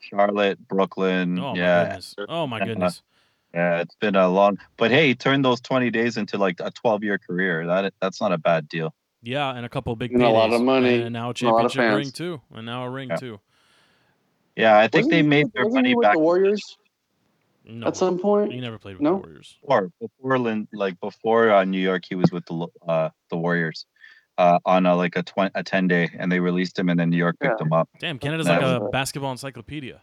[0.00, 1.38] Charlotte, Brooklyn.
[1.38, 2.14] Oh my goodness!
[2.28, 2.64] Oh my Yeah.
[2.66, 3.02] goodness!
[3.54, 4.58] yeah, it's been a long.
[4.76, 7.66] But hey, he turned those twenty days into like a twelve-year career.
[7.66, 8.94] That that's not a bad deal.
[9.22, 11.36] Yeah, and a couple of big And a lot of money, and now a and
[11.66, 13.16] a championship ring too, and now a ring Yeah.
[13.16, 13.40] too.
[14.56, 16.76] Yeah, I think Wasn't they made with- their money back the Warriors
[17.64, 19.12] No, at some point, he never played with No?
[19.12, 19.56] the Warriors.
[19.62, 23.86] before before Lin, like before uh, New York, he was with the uh, the Warriors
[24.38, 27.08] uh, on a, like a twenty a ten day, and they released him, and then
[27.10, 27.88] New York picked him up.
[28.00, 30.00] Damn, Canada's That like a was- basketball encyclopedia.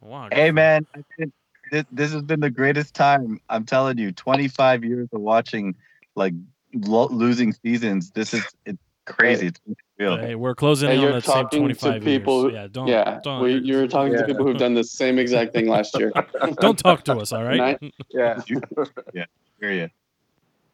[0.00, 0.28] Wow.
[0.28, 1.26] good Hey man, I
[1.70, 3.40] this, this has been the greatest time.
[3.48, 5.74] I'm telling you, 25 years of watching
[6.14, 6.34] like
[6.74, 8.10] lo- losing seasons.
[8.10, 9.48] This is it's crazy.
[9.48, 9.60] It's
[9.98, 10.16] real.
[10.16, 12.54] Hey, we're closing Hey, in on you're that same talking to 25 people- years.
[12.54, 12.88] Yeah, don't.
[12.88, 14.26] yeah, don't, we, you were talking to Yeah.
[14.26, 16.12] people who've done the same exact thing last year.
[16.60, 17.32] don't talk to us.
[17.32, 17.78] All right.
[18.10, 18.40] Yeah.
[19.60, 19.86] Hear ya.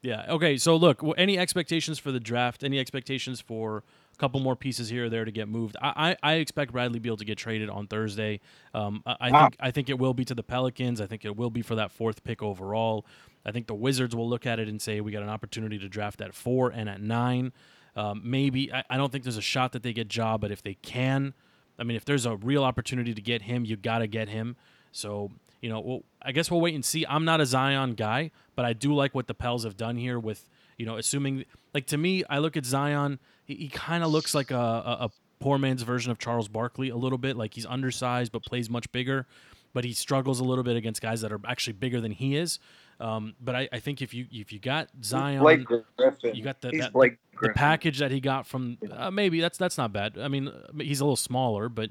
[0.02, 0.24] Yeah.
[0.30, 0.56] Okay.
[0.56, 2.64] So look, any expectations for the draft?
[2.64, 3.82] Any expectations for a
[4.20, 5.76] couple more pieces here or there to get moved?
[5.83, 8.40] I I, I expect Bradley Beal to get traded on Thursday.
[8.74, 9.40] Um, I, I Wow.
[9.42, 11.00] think I think it will be to the Pelicans.
[11.00, 13.06] I think it will be for that fourth pick overall.
[13.44, 15.88] I think the Wizards will look at it and say we got an opportunity to
[15.88, 17.52] draft at four and at nine.
[17.96, 20.62] Um, maybe I, I don't think there's a shot that they get Ja, but if
[20.62, 21.35] they can,
[21.78, 24.56] I mean, if there's a real opportunity to get him, you got to get him.
[24.92, 25.30] So
[25.62, 27.04] you know, well, I guess we'll wait and see.
[27.06, 30.18] I'm not a Zion guy, but I do like what the Pels have done here
[30.18, 33.18] with, you know, assuming like to me, I look at Zion,
[33.50, 35.10] he, he kind of looks like a, a, a
[35.40, 37.36] poor man's version of Charles Barkley a little bit.
[37.36, 39.26] Like he's undersized but plays much bigger,
[39.74, 42.58] but he struggles a little bit against guys that are actually bigger than he is.
[43.00, 46.34] Um, but I, I think if you if you got Zion, Blake Griffin.
[46.34, 49.78] you got the that- Blake the package that he got from uh, maybe that's that's
[49.78, 50.18] not bad.
[50.18, 51.90] I mean, he's a little smaller, but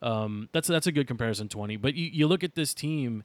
[0.00, 1.48] um, that's that's a good comparison.
[1.48, 3.22] Twenty, but you, you look at this team,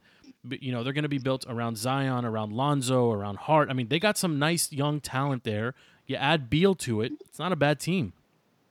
[0.49, 3.69] you know they're going to be built around Zion, around Lonzo, around Hart.
[3.69, 5.73] I mean, they got some nice young talent there.
[6.12, 8.12] You add Beal to it, it's not a bad team.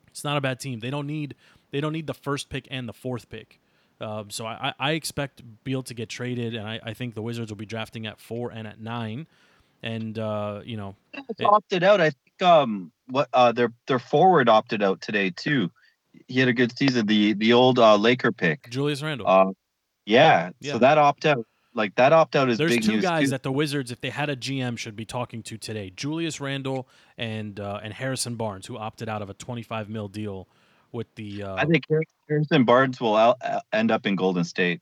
[0.09, 0.81] It's not a bad team.
[0.81, 1.35] They don't need
[1.71, 3.59] they don't need the first pick and the fourth pick.
[3.99, 7.51] Um, so I, I expect Beal to get traded, and I, I think the Wizards
[7.51, 9.27] will be drafting at four and at nine.
[9.83, 12.03] And uh, you know, It's opted out.
[12.03, 15.71] I think um what uh their their forward opted out today too.
[16.29, 17.07] He had a good season.
[17.07, 18.69] The the old uh, Laker pick.
[18.69, 19.27] Julius Randle.
[19.27, 19.53] Uh,
[20.05, 20.73] yeah, Yeah.
[20.73, 23.31] So that opt out, like that opt out is There's big two guys too.
[23.31, 26.89] that the Wizards, if they had a GM, should be talking to today: Julius Randle
[27.17, 30.49] and uh, and Harrison Barnes, who opted out of a 25 mil deal
[30.93, 31.45] with the.
[31.45, 31.85] Uh, I think
[32.29, 34.81] Harrison Barnes will out, uh, end up in Golden State.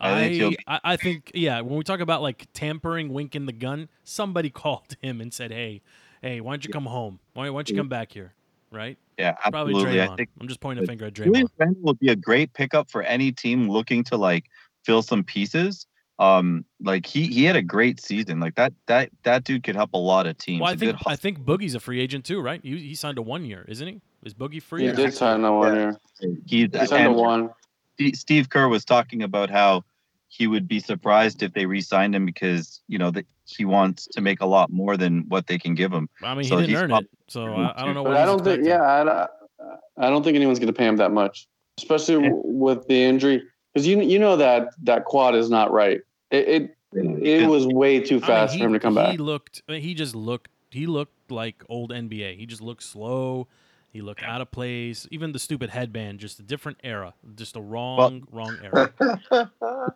[0.00, 1.60] I think I, be- I, I think yeah.
[1.60, 5.82] When we talk about like tampering, winking the gun, somebody called him and said, "Hey,
[6.22, 7.18] hey, why don't you come home?
[7.34, 8.34] Why, why don't you come back here?"
[8.72, 8.96] Right?
[9.18, 10.00] Yeah, Probably absolutely.
[10.00, 10.16] I Draymond.
[10.16, 11.50] think I'm just pointing a finger at Julius Draymond.
[11.58, 14.44] Randle would be a great pickup for any team looking to like
[14.84, 15.86] fill some pieces.
[16.20, 18.40] Um, like he he had a great season.
[18.40, 20.60] Like that that that dude could help a lot of teams.
[20.60, 22.60] Well, I A think good I think Boogie's a free agent too, right?
[22.62, 24.00] He, he signed a one year, isn't he?
[24.24, 24.82] Is Boogie free?
[24.82, 25.80] He or- did sign a one Yeah.
[25.80, 26.36] year.
[26.46, 27.50] He, He signed a one.
[27.94, 29.82] Steve- Steve Kerr was talking about how
[30.28, 34.20] he would be surprised if they re-signed him because you know that he wants to
[34.20, 36.08] make a lot more than what they can give him.
[36.22, 38.04] I mean, So he didn't earn prob- it, so I, I don't know.
[38.04, 38.60] But what I don't think.
[38.60, 38.66] expecting.
[38.66, 42.30] Yeah, I, I don't think anyone's going to pay him that much, especially Yeah.
[42.34, 46.02] with the injury, because you you know that that quad is not right.
[46.30, 49.02] It it, it was way too I mean, fast he, for him to come he
[49.02, 49.12] back.
[49.12, 49.62] He looked.
[49.68, 50.50] I mean, he just looked.
[50.70, 52.36] He looked like old NBA.
[52.36, 53.48] He just looked slow.
[53.92, 55.06] He looked out of place.
[55.10, 58.92] Even the stupid headband, just a different era, just a wrong, wrong era.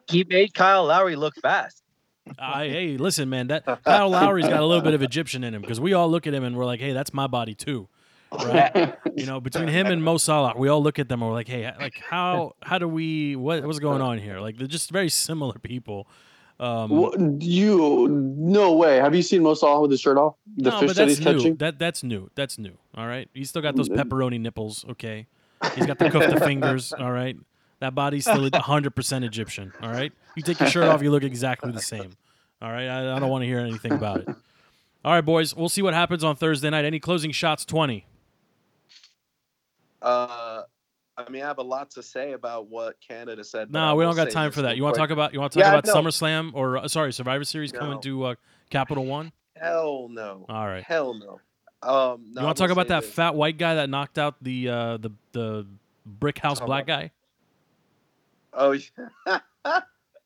[0.08, 1.82] He made Kyle Lowry look fast.
[2.38, 5.60] I, hey, listen, man, that Kyle Lowry's got a little bit of Egyptian in him
[5.60, 7.88] because we all look at him and we're like, hey, that's my body too,
[8.44, 8.94] right?
[9.16, 11.48] you know, between him and Mo Salah, we all look at them and we're like,
[11.48, 14.40] hey, like how how do we what what's going on here?
[14.40, 16.06] Like they're just very similar people.
[16.60, 18.96] Um, What- you no way.
[18.98, 20.36] Have you seen Mo Salah with his shirt off?
[20.56, 21.32] The no, fish but that that's he's new.
[21.34, 21.56] catching.
[21.56, 22.30] That that's new.
[22.34, 22.78] That's new.
[22.96, 23.96] All right, he's still got those Mm.
[23.96, 24.84] pepperoni nipples.
[24.90, 25.26] Okay,
[25.74, 26.92] he's got the kufta fingers.
[26.98, 27.36] All right,
[27.80, 29.72] that body's still 100 percent Egyptian.
[29.82, 32.12] All right, you take your shirt off, you look exactly the same.
[32.62, 34.28] All right, I, I don't want to hear anything about it.
[35.04, 36.84] All right, boys, we'll see what happens on Thursday night.
[36.86, 37.64] Any closing shots?
[37.66, 38.06] 20.
[40.04, 40.62] Uh,
[41.16, 43.70] I mean, I have a lot to say about what Canada said.
[43.72, 44.76] No, we don't got time for that.
[44.76, 45.94] You want to talk about you want to talk Yeah, about no.
[45.94, 48.34] SummerSlam or uh, sorry, Survivor Series coming to uh,
[48.70, 49.32] Capital One?
[49.56, 50.44] Hell no.
[50.48, 50.82] All right.
[50.82, 51.40] Hell no.
[51.82, 53.10] Um, you no, I want to talk about that this.
[53.10, 55.66] fat white guy that knocked out the uh, the the
[56.04, 57.10] brick house black guy?
[58.52, 58.72] Oh,
[59.26, 59.40] yeah.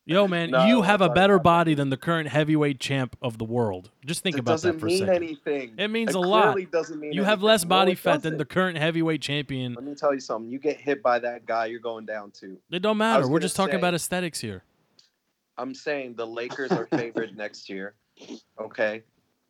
[0.08, 3.44] Yo, man, No, you have a better body than the current heavyweight champ of the
[3.44, 3.90] world.
[4.06, 5.14] Just think about it about doesn't that for a mean second.
[5.14, 5.74] anything.
[5.76, 6.44] It means It a lot.
[6.44, 7.46] clearly doesn't mean You have anything.
[7.46, 9.74] less No, body it fat than the current heavyweight champion.
[9.74, 10.50] Let me tell you something.
[10.50, 12.56] You get hit by that guy, you're going down too.
[12.70, 13.24] It don't matter.
[13.24, 14.62] We're gonna just talking say- about aesthetics here.
[15.58, 17.92] I'm saying the Lakers are favored next year.
[18.58, 19.02] Okay.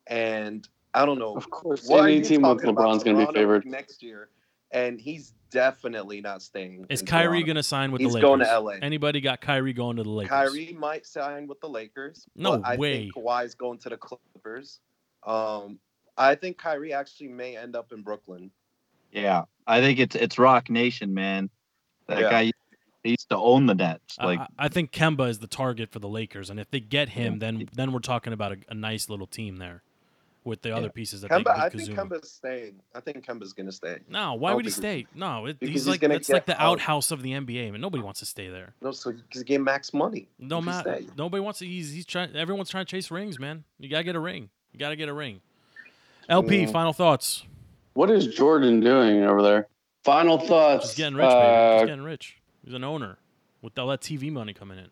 [0.07, 1.37] And I don't know.
[1.37, 3.65] Of course, What any team with talking about LeBron's going to be favored.
[3.65, 4.27] next year,
[4.71, 6.85] and he's definitely not staying.
[6.89, 7.45] Is in Kyrie Toronto.
[7.45, 8.29] going to sign with He's the Lakers?
[8.39, 8.71] He's going to LA.
[8.85, 10.29] Anybody got Kyrie going to the Lakers?
[10.29, 12.25] Kyrie might sign with the Lakers.
[12.35, 12.99] No but I way.
[13.03, 14.79] think Kawhi's going to the Clippers.
[15.25, 15.79] Um,
[16.17, 18.51] I think Kyrie actually may end up in Brooklyn.
[19.11, 21.49] Yeah, I think it's it's Roc Nation, man.
[22.07, 22.29] That Yeah.
[22.29, 22.51] guy
[23.03, 24.17] he used to own the Nets.
[24.19, 26.79] I- Like I, I think Kemba is the target for the Lakers, and if they
[26.79, 29.81] get him, then then we're talking about a, a nice little team there,
[30.49, 30.75] with the Yeah.
[30.77, 31.95] other pieces that Kemba, they I with think Kuzuma.
[32.09, 32.81] Kemba's staying.
[32.93, 33.99] I think Kemba's gonna stay.
[34.09, 35.05] No, why would he stay?
[35.15, 36.79] No, it, he's he's like gonna that's like get the out.
[36.79, 37.79] outhouse of the NBA, man.
[37.79, 38.73] Nobody wants to stay there.
[38.81, 40.27] No, so he's getting max money.
[40.39, 40.99] No matter.
[41.17, 41.65] Nobody wants to.
[41.65, 42.35] He's he's trying.
[42.35, 43.63] Everyone's trying to chase rings, man.
[43.79, 44.49] You gotta get a ring.
[44.73, 45.39] You gotta get a ring.
[46.27, 46.67] LP, Yeah.
[46.67, 47.43] final thoughts.
[47.93, 49.67] What is Jordan doing over there?
[50.03, 50.89] Final thoughts.
[50.89, 51.35] He's getting rich, baby.
[51.35, 52.37] Uh, He's getting rich.
[52.63, 53.17] He's an owner
[53.61, 54.89] with all that TV money coming in.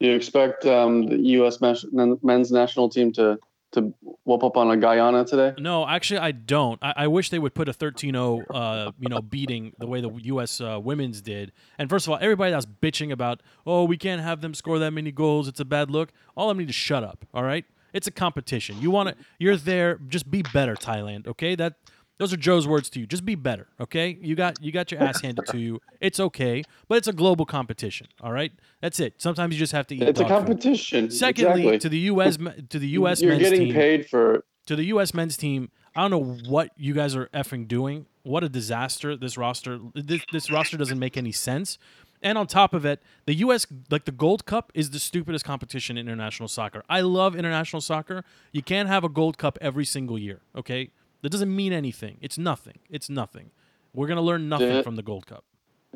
[0.00, 1.60] Do you expect um, the U.S.
[1.60, 3.38] men's national team to
[3.72, 3.92] to
[4.24, 5.54] whoop up on a Guyana today?
[5.58, 6.78] No, actually, I don't.
[6.82, 10.10] I, I wish they would put a 13-0, uh, you know, beating the way the
[10.10, 10.60] U.S.
[10.60, 11.52] Uh, women's did.
[11.78, 14.92] And first of all, everybody that's bitching about, oh, we can't have them score that
[14.92, 15.48] many goals.
[15.48, 16.12] It's a bad look.
[16.36, 17.24] All of them need to shut up.
[17.34, 18.80] All right, it's a competition.
[18.80, 19.98] You want to, you're there.
[20.08, 21.26] Just be better, Thailand.
[21.26, 21.74] Okay, that
[22.22, 23.06] those are Joe's words to you.
[23.06, 23.66] Just be better.
[23.80, 25.80] Okay, you got you got your ass handed to you.
[26.00, 28.06] It's okay, but it's a global competition.
[28.20, 29.14] All right, that's it.
[29.18, 30.02] Sometimes you just have to eat.
[30.02, 30.46] It's a dog food.
[30.46, 31.10] competition.
[31.10, 31.78] Secondly, exactly.
[31.80, 32.36] to the U.S.
[32.36, 33.20] to the U.S.
[33.20, 34.44] You're men's getting team, paid for.
[34.66, 35.12] to the U.S.
[35.14, 38.06] men's team, I don't know what you guys are effing doing.
[38.22, 39.80] What a disaster this roster.
[39.92, 41.76] This, this roster doesn't make any sense.
[42.22, 43.66] And on top of it, the U.S.
[43.90, 46.84] like the Gold Cup is the stupidest competition in international soccer.
[46.88, 48.22] I love international soccer.
[48.52, 50.40] You can't have a Gold Cup every single year.
[50.54, 50.90] Okay,
[51.22, 52.18] that doesn't mean anything.
[52.20, 52.78] It's nothing.
[52.90, 53.50] It's nothing.
[53.94, 54.82] We're gonna learn nothing Yeah.
[54.82, 55.44] from the Gold Cup.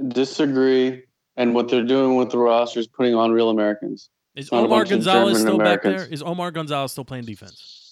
[0.09, 1.03] Disagree.
[1.37, 4.09] And what they're doing with the roster is putting on real Americans.
[4.35, 6.07] Is not Omar Gonzalez still back there?
[6.07, 7.83] Is Omar Gonzalez still playing defense?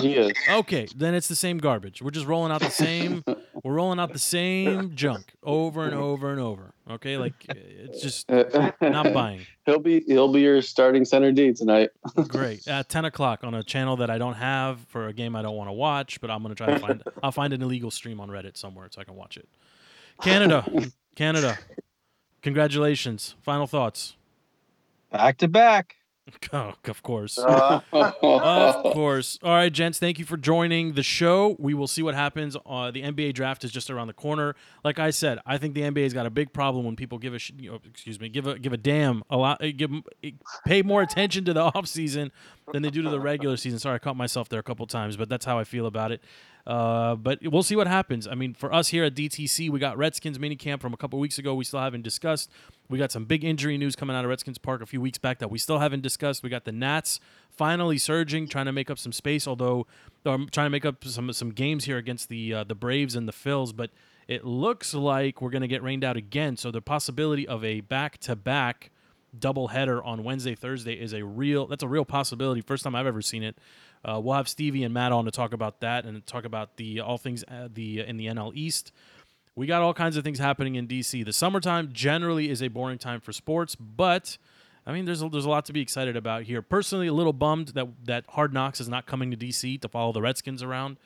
[0.00, 0.32] He is.
[0.50, 2.02] Okay, then it's the same garbage.
[2.02, 3.24] We're just rolling out the same.
[3.62, 6.74] we're rolling out the same junk over and over and over.
[6.90, 8.80] Okay, like uh, it's just not
[9.14, 9.46] buying.
[9.66, 11.90] He'll be he'll be your starting center D tonight.
[12.28, 15.42] Great at ten o'clock on a channel that I don't have for a game I
[15.42, 17.02] don't want to watch, but I'm gonna try to find.
[17.22, 19.48] I'll find an illegal stream on Reddit somewhere so I can watch it.
[20.20, 20.64] Canada,
[21.14, 21.58] Canada,
[22.42, 23.36] congratulations.
[23.42, 24.16] Final thoughts.
[25.10, 25.96] Back to back.
[26.52, 27.38] Oh, of course.
[27.48, 29.38] Uh, of course.
[29.42, 29.98] All right, gents.
[29.98, 31.56] Thank you for joining the show.
[31.58, 32.56] We will see what happens.
[32.66, 34.54] Uh, the NBA draft is just around the corner.
[34.84, 37.38] Like I said, I think the NBA's got a big problem when people give a
[37.38, 39.90] sh- you know, excuse me, give a give a damn a lot, uh, give
[40.66, 42.30] pay more attention to the off season
[42.72, 43.78] than they do to the regular season.
[43.78, 46.22] Sorry, I caught myself there a couple times, but that's how I feel about it.
[46.66, 48.28] Uh, but we'll see what happens.
[48.28, 51.38] I mean, for us here at DTC, we got Redskins minicamp from a couple weeks
[51.38, 51.54] ago.
[51.54, 52.50] We still haven't discussed.
[52.88, 55.38] We got some big injury news coming out of Redskins Park a few weeks back
[55.40, 56.42] that we still haven't discussed.
[56.42, 57.18] We got the Nats
[57.50, 59.86] finally surging, trying to make up some space, although
[60.24, 63.26] or trying to make up some some games here against the uh, the Braves and
[63.26, 63.74] the Phils.
[63.74, 63.90] But
[64.28, 66.56] it looks like we're going to get rained out again.
[66.56, 68.90] So the possibility of a back to back
[69.36, 72.60] doubleheader on Wednesday, Thursday is a real that's a real possibility.
[72.60, 73.58] First time I've ever seen it.
[74.04, 77.00] Uh, we'll have Stevie and Matt on to talk about that and talk about the
[77.00, 78.92] all things uh, the in the NL East.
[79.54, 81.24] We got all kinds of things happening in DC.
[81.24, 84.38] The summertime generally is a boring time for sports, but
[84.86, 86.62] I mean, there's a, there's a lot to be excited about here.
[86.62, 90.12] Personally, a little bummed that that Hard Knocks is not coming to DC to follow
[90.12, 90.96] the Redskins around,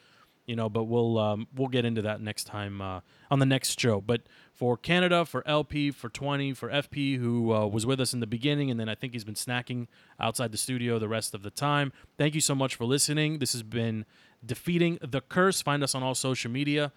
[0.46, 0.68] you know.
[0.68, 4.00] But we'll um, we'll get into that next time uh, on the next show.
[4.00, 8.20] But for Canada, for LP, for 20, for FP, who uh, was with us in
[8.20, 9.86] the beginning, and then I think he's been snacking
[10.18, 11.92] outside the studio the rest of the time.
[12.18, 13.38] Thank you so much for listening.
[13.38, 14.04] This has been
[14.44, 15.62] defeating the curse.
[15.62, 16.92] Find us on all social media.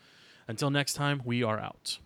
[0.48, 2.00] Until next time, we are out.